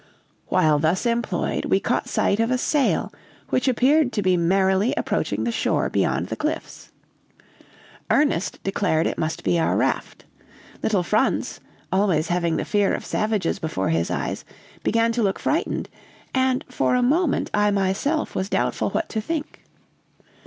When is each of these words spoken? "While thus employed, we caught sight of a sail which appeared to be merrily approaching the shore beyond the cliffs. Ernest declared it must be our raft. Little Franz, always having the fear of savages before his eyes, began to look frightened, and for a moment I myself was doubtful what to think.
"While 0.47 0.79
thus 0.79 1.05
employed, 1.05 1.65
we 1.65 1.79
caught 1.79 2.09
sight 2.09 2.39
of 2.39 2.49
a 2.49 2.57
sail 2.57 3.13
which 3.51 3.67
appeared 3.67 4.11
to 4.13 4.23
be 4.23 4.35
merrily 4.35 4.95
approaching 4.97 5.43
the 5.43 5.51
shore 5.51 5.91
beyond 5.91 6.29
the 6.29 6.35
cliffs. 6.35 6.91
Ernest 8.09 8.57
declared 8.63 9.05
it 9.05 9.19
must 9.19 9.43
be 9.43 9.59
our 9.59 9.77
raft. 9.77 10.25
Little 10.81 11.03
Franz, 11.03 11.59
always 11.91 12.29
having 12.29 12.57
the 12.57 12.65
fear 12.65 12.95
of 12.95 13.05
savages 13.05 13.59
before 13.59 13.89
his 13.89 14.09
eyes, 14.09 14.43
began 14.81 15.11
to 15.11 15.21
look 15.21 15.37
frightened, 15.37 15.87
and 16.33 16.65
for 16.67 16.95
a 16.95 17.03
moment 17.03 17.51
I 17.53 17.69
myself 17.69 18.33
was 18.33 18.49
doubtful 18.49 18.89
what 18.89 19.07
to 19.09 19.21
think. 19.21 19.61